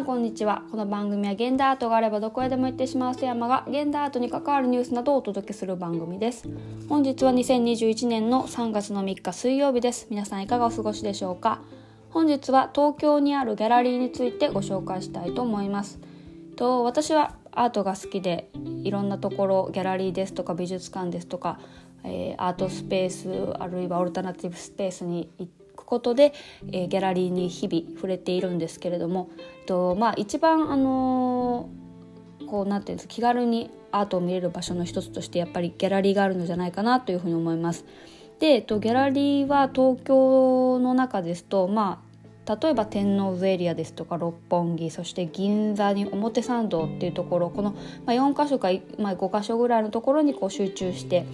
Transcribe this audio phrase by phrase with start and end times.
[0.00, 0.62] んこんにちは。
[0.70, 6.48] この番組は現代アートがあればどこへでも行ってしまう瀬山が現代アートに関わるニュースなどをお届けする番組です。
[6.88, 10.06] 本日は2021年の3月の3日水曜日です。
[10.08, 11.60] 皆さんいかがお過ごしでしょうか？
[12.08, 16.00] 本日は東京にあるギャラリーについてご紹介したいと思います。
[16.56, 18.48] と私はアートが好きで
[18.82, 21.60] いろんなところギャラリーですとか美術館ですとか、
[22.04, 25.59] えー、アートスペースあるいはオルタナティブスペースに行って
[25.90, 26.32] ことで、
[26.68, 29.28] えー、ギャラリーに日々触れているんですけれども
[29.66, 37.84] と、まあ、一番、あのー、こうなんていうんです気軽にアートを見れる場所の一つとしてやっぱりギャラリーがあるのじゃないかなというふうに思います。
[38.38, 42.00] でとギャラリーは東京の中ですと、ま
[42.46, 47.72] あ、例えば天王洲エリアですとか六本木そして銀座に表参道っていうところこの、
[48.06, 51.26] まあ、4か所か、まあ、5か所ぐらいのところにこう集中して、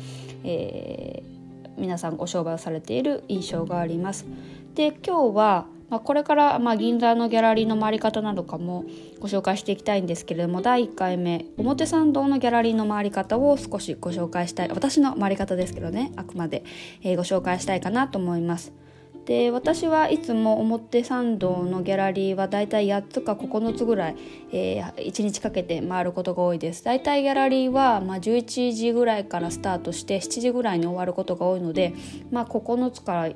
[0.43, 1.36] えー、
[1.79, 4.27] 皆さんご商売をされている印象があります。
[4.75, 8.85] で今日は、まあ、これから、まあ、銀座のギャラリーの回り方などかも
[9.21, 16.65] ご紹介していきたいんですけれども第1回目表参道のギャラリーの回り方を少しご紹介したい私の回り方ですけどねあくまで、
[17.03, 18.86] えー、ご紹介したいかなと思います。
[19.27, 24.17] で私はいつも表参道のギャラリーはだいたい8つか9つぐらい、
[24.53, 26.85] えー、1日かけて回ることが多いです。
[26.85, 31.93] だいたいギャラリーは、まあ、11時ぐらいからスタートして7時ぐらいに終わることが多いので、
[32.31, 33.29] まあ、9つから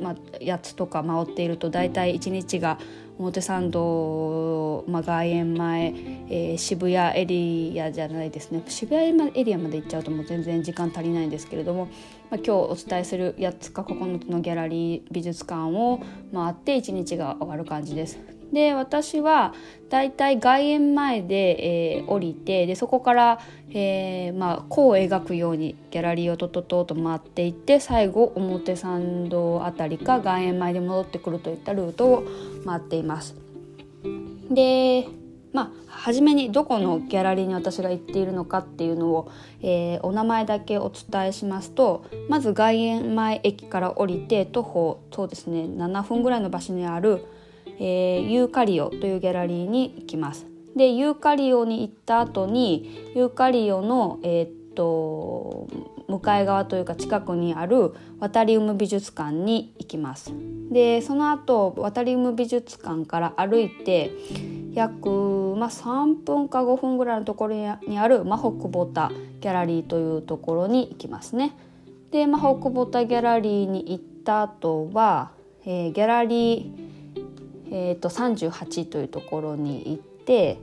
[0.00, 2.78] まあ、8つとか回っていると大体1日が
[3.18, 5.94] 表参道、ま、外苑前、
[6.28, 11.88] えー、渋谷エリアじゃないですね渋谷エリアまで行っちゃうともう全然時間足りないんですけれども、
[12.30, 16.00] ま、今日お伝えする8つか9つのギャラリー美術館を
[16.32, 18.35] 回って1日が終わる感じです。
[18.52, 19.54] で私は
[19.88, 32.24] だいたい外苑前で、えー、降りてでそこから、えーまあ、弧を描くようにギャラリーをとととと回っていって最後表参道あたりか外苑前で戻ってくるといったルートを
[32.64, 33.34] 回っています。
[34.50, 35.08] で
[35.52, 39.32] まあ初めにどこのギャラリーに私が行っているのかっていうのを、
[39.62, 47.24] えー、お名前だけお伝えしますとまず外苑前駅から降りて徒歩そうですね7分ぐらいの場所にある
[47.78, 50.46] えー、ユーカリオというギャラリーに行きます。
[50.76, 55.68] でユーカリオに行った後にユーカリオの、えー、っと
[56.06, 60.32] 向かい側というか近くにあるワタリウム美術館に行きます。
[60.70, 64.12] でその後ワタリウム美術館から歩いて
[64.74, 69.10] 約、まあ、3分か5分ぐらいのところにあるマホクボタ
[69.40, 71.56] ギャラリーというところに行きますね。
[72.10, 75.30] でマホクボタギャラリーに行った後は、
[75.64, 76.85] えー、ギャラリー
[77.78, 80.58] えーと、38というところに行って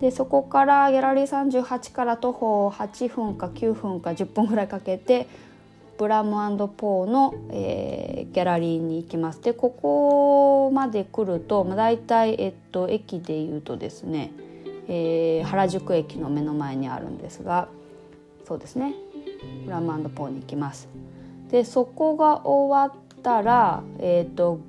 [0.00, 5.28] でそこからギャラリー38から徒歩8分か9分か10分ぐらいかけて
[5.98, 9.42] ブラムポーの、えー、ギャラリーに行きます。
[9.42, 14.30] でここまで来ると、まあ、大体、えっと、駅でいうとですね、
[14.88, 17.68] えー、原宿駅の目の前にあるんですが
[18.46, 18.94] そうですね
[19.64, 20.88] ブラムポーに行きます。
[21.50, 24.60] でそこが終わったら、えーと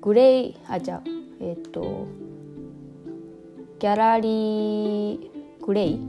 [0.00, 1.02] グレイあじゃあ
[1.40, 2.06] えっ、ー、と
[3.78, 5.18] ギャラリー
[5.64, 6.00] グレイ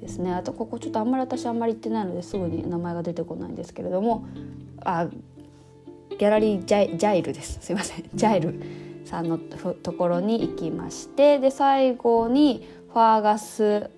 [0.00, 0.32] ですね。
[0.32, 4.26] あとここちょっとあんまり私あんまり行ってないのですぐに名前が出てこないんですけれども
[4.84, 7.58] あギャラリージャジャイルです。
[7.60, 8.04] すいません。
[8.14, 8.60] ジャイル
[9.04, 13.90] さんのところに行きましてで最後にファーガス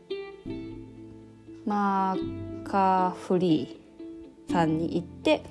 [1.64, 5.42] マーカーフリーさんに行って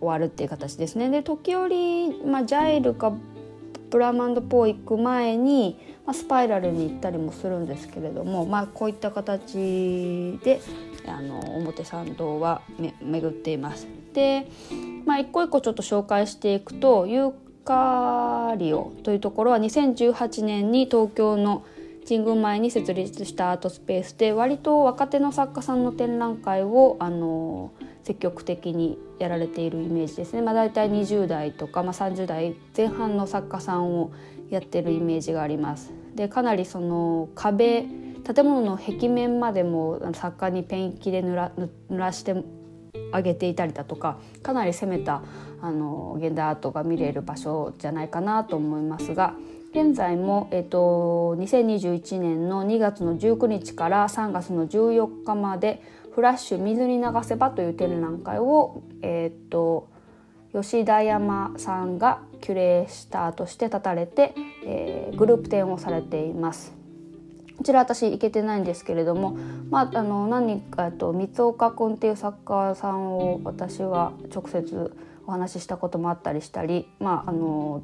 [0.00, 1.10] 終わるっていう形ですね。
[1.10, 3.12] で時折、まあ、ジャイルか
[3.90, 10.60] ブラマンドポー行く前に、まあ、スパイラルに行ったりもするんですけれども、まあ、こういった形で
[11.06, 13.86] あの表参道はめ巡っています。
[14.12, 14.48] で、
[15.04, 17.32] まあ、一個一個ちょっと紹介していくとユー
[17.64, 21.64] カリオというところは2018年に東京の
[22.06, 27.72] 神宮前に設立したアートスペースで割と若手の作家さんの展覧会をあの
[28.06, 34.12] 積極的にやられているイメージですね、まあ、大体20代とか、まあ、30代前半の作家さんを
[34.48, 35.92] やってるイメージがあります。
[36.14, 37.84] でかなりその壁
[38.32, 42.44] 建物の壁面までも作家にペンキで塗ら濡らして
[43.10, 45.22] あげていたりだとかかなり攻めた
[45.60, 49.34] あの現代アートが見れる場所じゃないかなと思いますが
[49.72, 55.82] 現在も、えっと、2021年の2月の19日から3月の14日まで
[56.16, 59.90] フラッシュ水に流せばという展覧会を、えー、っと
[60.50, 64.32] 吉田山さんがキュレーターとして立たれて、
[64.64, 66.72] えー、グループ展をされています。
[67.58, 69.36] こちら私行けてないんですけれども、
[69.68, 74.96] まあ、あの何かと三岡君っていう作家さんを私は直接
[75.26, 77.82] お話ししたこともあったりしたり、まあ、あの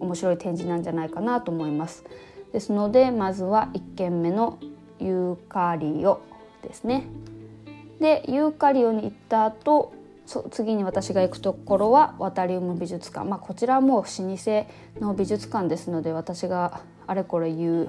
[0.00, 2.06] 面白い展示なんじゃないかなと思います。
[2.54, 4.58] ですのでまずは1軒目の
[4.98, 6.22] ユーカリオ
[6.62, 7.06] ですね。
[8.00, 9.92] でユーカリオに行った後
[10.50, 14.66] 次に私が行くところはワタリウム美術館、まあ、こちらも老舗
[15.00, 17.88] の美術館ですので私があれこれ言う、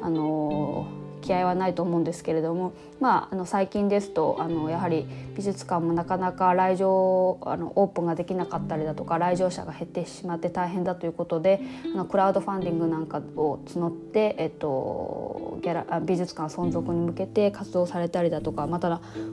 [0.00, 5.06] あのー気合はないと思うんですけれども、まあ、あの最近ですとあのやはり
[5.36, 11.60] 美術館もなかなか来場あのオープンができなかったりだとか来場者が減ってしまって大変だということで
[11.92, 18.88] あのクラウドファンディングなんかを募って、えっと、ギャラ美術館存続に向けて活動されたりだとかまた、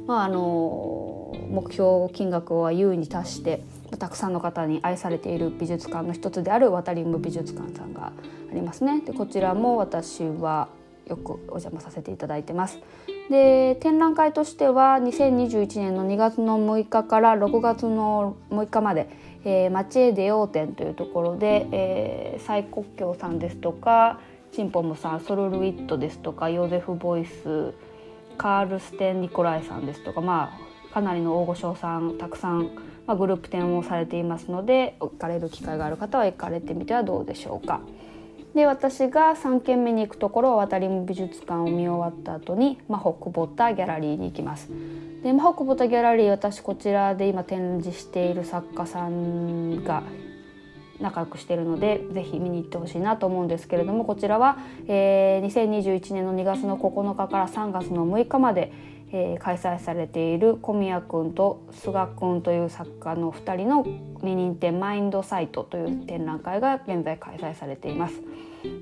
[0.07, 3.61] まあ、あの目標金額は優位に達して
[3.99, 8.11] たくさんの方に愛されている美術館の一つであるワタリウム美術館さんがあ
[8.53, 9.01] りますね。
[9.01, 10.67] でこちらも私は
[11.07, 12.79] よくお邪魔させていただいてます。
[13.29, 19.09] で展覧会としては2021年の2月の6日から6月の6日まで、
[19.45, 24.19] えー、マチエデオー展というところで、えー、蔡国強さんですとか
[24.51, 27.73] チンポムさんソルルウィットですとかヨゼフ・ボイス
[28.37, 30.57] カール・ステン・ニコライさんですとかま
[30.91, 32.69] あかなりの大御所さんたくさん、
[33.07, 37.81] まあ、グループ展をされていますので行かれる機会がある方は行かれてみてはどうでしょうか。
[38.53, 44.69] で私が3軒目に行くところは渡り美術館を見終わった後にマホクボタギャラリーに行きます。
[45.23, 50.03] でマホクボタギャラリー私こちらで今展示している作家さんが
[51.03, 54.57] 仲良くしているのでぜひ見に行ってほしいなと思うんですけれどもこちらは、
[54.87, 58.71] えー、2021年の2月の9日から3月の6日まで
[59.15, 63.85] えー、開催されている小宮君と菅君という作家の2人の
[64.23, 68.15] 二人展マインドサイトという展覧会が現在開催されています。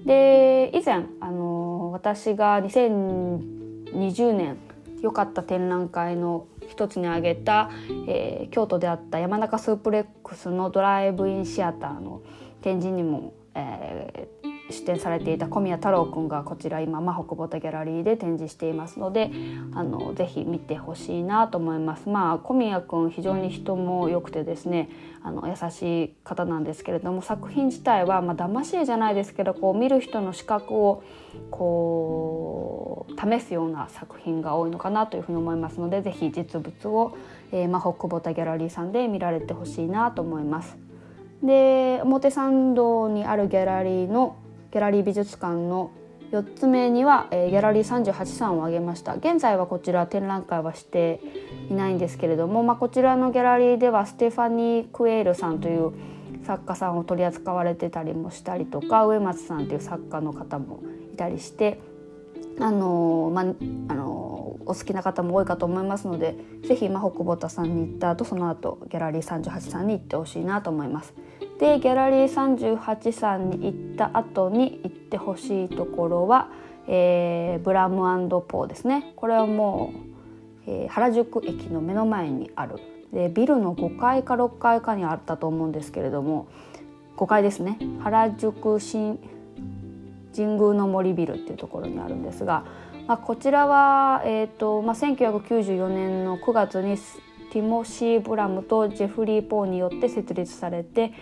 [0.05, 4.57] で以前、あのー、私が2020年
[5.01, 7.69] 良かった展覧会の一つに挙げた、
[8.07, 12.21] えー、京都であった山中スープレックスのドライブインシアターの
[12.61, 14.40] 展示にも、えー、
[14.71, 19.31] 出展されていた小宮太郎くんがこちら今マホクボタギャラリーで展示していますので
[19.73, 22.09] あのぜひ見てほしいなと思います。
[22.09, 24.89] まあ小宮くん非常に人も良くてですね
[25.23, 31.03] あの優しい方なんですけれども作品自体はまあ騙し絵じゃないですけどこう見る人の視覚を
[31.49, 37.17] こう試すような作品が多いのかなというふうに思いますのでぜひ実物を、
[37.51, 40.77] えー、マホクボタギャラリーさんで見られてほしいなと思います。
[41.43, 44.35] で表参道にあるギャラリーの
[44.71, 45.91] ギャラリー美術館の
[46.31, 51.19] 4つ目には、えー、ギャラリー38さんを挙げました現在はこちら展覧会はして
[51.69, 55.91] いないんですけれども、まあ、こちらのギャラリーではステファニー・クエールさんという
[56.45, 60.81] 作家さんを取り扱われてたりもしたりとか植松さんという作家の方も
[61.13, 61.79] いたりして
[62.59, 71.13] あのー、まあのー、お好きな方も多いかと思いますので是非真北ボタさんに行った後その後ギャラリー38さんに行ってほしいなと思います。
[71.61, 76.49] でギャラリー38さんに行った後に行ってほしいところは、
[76.87, 77.97] えー、ブラム
[78.41, 79.13] ポーですね。
[79.15, 79.93] これはも
[80.65, 82.79] う、えー、原宿駅の目の前にある。
[83.13, 86.47] でビルの5階か6階かにあったと思うんですけれども
[87.17, 87.77] 5階ですね。
[87.99, 89.19] 原宿新
[90.35, 92.65] 神宮の森ビルっていうところにあるんですが、
[93.05, 96.97] まあ、こちらは、えーとまあ、1994年の9月に
[97.51, 101.13] ティモシー・ブラムとジェフリー・ポーによって設立されて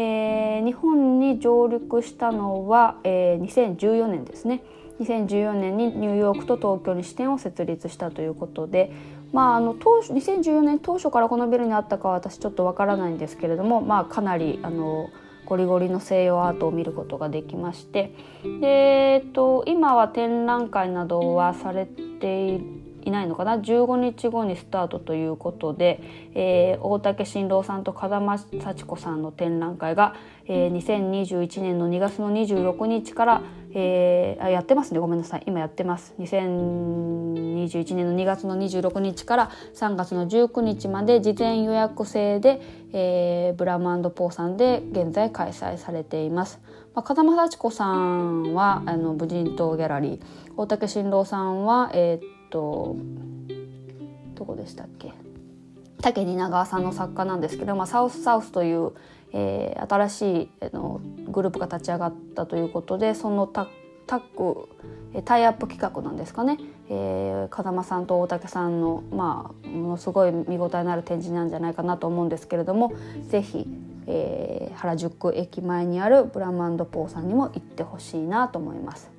[0.00, 4.62] えー、日本に上陸したのは、えー、2014年ですね。
[5.00, 8.92] 2014年にニューヨークと東京に支店を設立したということで、
[9.32, 15.10] まあ、あの当初2014年当初からこのビルにあったかは私ちょっとわからないんですけれども、まあ、かなりあの
[15.46, 18.14] ゴリゴリの西洋アートを見ることができまして。
[18.60, 18.68] で、
[19.14, 22.60] えっと、今は展覧会などはされてい
[23.08, 26.00] いないのかな？15日後にスタートということで、
[26.34, 30.14] えー、大竹新郎さんと風間幸子さんの展覧会が、
[30.46, 33.42] えー、2021年の2月の26日から、
[33.74, 35.00] えー、あやってますね。
[35.00, 35.42] ごめんなさい。
[35.46, 36.14] 今やってます。
[36.18, 42.60] 2021年の2月の26日から3月の19日まで事前予約制で、
[42.92, 46.60] えー、ブラムポーさんで現在開催されています。
[46.94, 50.20] まあ、風間幸子さんはあの無人島ギャラリー。
[50.56, 52.96] 大竹新郎さんは、えー、と
[54.34, 55.12] どこでしたっけ？
[56.00, 58.92] 竹蜷川さんの作家なんですけど、まあ、サウスサウスという、
[59.32, 63.66] えー、新しいあのグループが立ち上がったということでそのタ
[64.06, 64.68] タッグ
[65.24, 72.92] タイアップ企画なんですかね、えー、風間さんと大竹さんの、まあ、ものすごい見応えのある展示なんじゃないかなと思うんですけれども
[73.28, 73.66] 是非、
[74.06, 79.10] えー、原宿駅前にある Blum & Poe さんにも行ってほしいなと思います。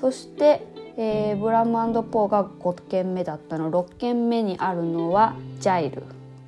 [0.00, 1.72] そしてえー、 Blum &
[2.04, 6.02] Poe が5軒目だったの6軒目にあるのは GYRE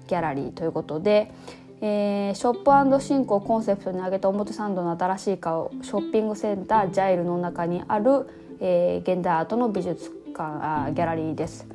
[0.06, 1.32] ギャラリーということで、
[1.80, 8.28] えー、 Shop & Think をコンセプトに挙げた表参道の新しい顔ショッピングセンター GYRE の中にある、
[8.60, 11.66] えー、現代アートの美術館ギャラリーです。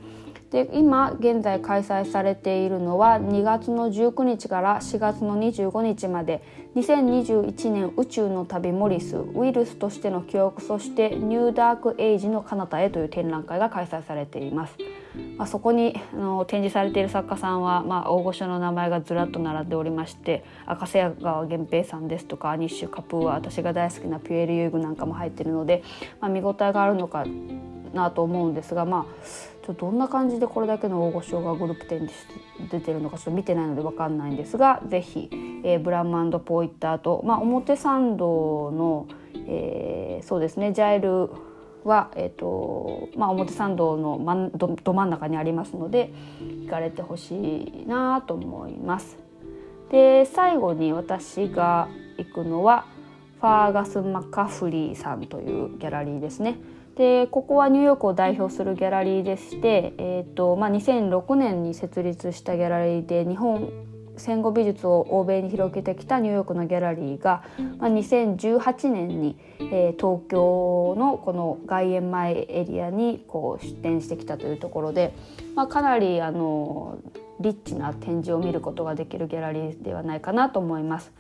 [0.52, 6.42] で今現在開催されているのは2月の19日から4月の25日まで
[6.76, 14.76] 2021年宇宙の旅モリスウイルスとしての記憶そしてニューダークエイジの彼方へという展覧会が開催されています。
[15.38, 25.84] まあ、そこにあの展示されている作家さんは、まあ、大御所の名前がずらっと並んでおりまして赤瀬川源平さんですとかアニッシュカプーは私が大好きなピュエル・ユーグなんかも入っているので、
[26.22, 27.26] まあ、見応えがあるのか
[27.94, 32.10] なと思うんですがまあちょっとどんな感じでこれだけの大御所がグループ展に
[32.72, 35.30] 出てるのかちょっと見てないので分かんないんですが是非、
[35.64, 39.08] えー、ブランポイッターと、まあ、表参道の、
[39.48, 41.30] えー、そうですねジャイル
[41.84, 46.12] は、えーとまあ、表参道の真どど真ん中にありますので
[46.64, 49.20] 行かれてほしいなと思います。
[49.92, 52.86] で最後に私が行くのは
[53.40, 56.58] ファーガス・マカフリーさんというギャラリーですね。
[57.00, 63.72] でここはニューヨークを代表するギャラリーでして、えーとまあ、2006年に設立したギャラリーで日本
[64.18, 67.46] 戦後美術を欧米に広げてきたニューヨークのギャラリーが、
[67.78, 69.66] まあ、2018年に、えー、
[69.96, 75.14] 東京のこの外苑前エリアにこう出展してきたというところで、
[75.56, 77.00] まあ、かなりあの
[77.40, 81.14] リッチな展示を見ることができるギャラリーではないかなと思います。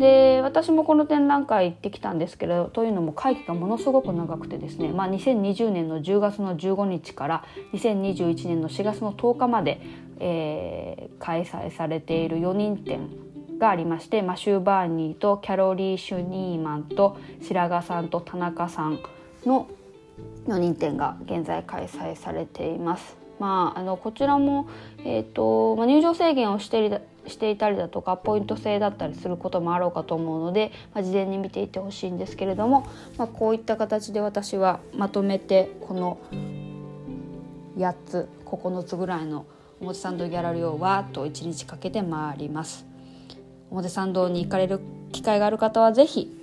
[0.00, 9.78] で私もこの展覧会行ってきたんですけれどというのも会期がものすごく長くてですね、まあ、2020年の10月の15日から2021年の4月の10日まで、
[10.18, 13.10] えー、開催されている4人展
[13.58, 19.00] がありましてマシュー・バーニーとキャロリー・シュニーマンと白髪さんと田中さん
[19.44, 19.68] の
[20.46, 23.18] 4人展が現在開催されています。
[23.38, 24.68] まあ、あのこちらも、
[25.04, 36.18] えーとまあ、入場制限をしてしていたりだとかポイント制だったりすることもあろうかと思うので、まあ、事前に見ていてほしいんですけれども、まあ、こういった形で私はまとめてこの
[37.76, 39.46] 8つ9つぐらいの
[39.80, 42.86] 表参道ギャラリーをわーっと1日かけて回ります。
[43.70, 44.80] 表参道に行かれる
[45.12, 46.36] 機会がある方は是非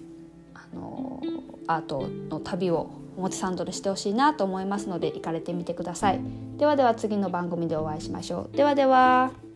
[0.53, 1.21] あの
[1.67, 6.19] アートの旅を表参道でしてほしいなと思いますので行かれてみてください。
[6.57, 8.57] ではでは次の番組でお会いしましょう。
[8.57, 9.46] ではでは。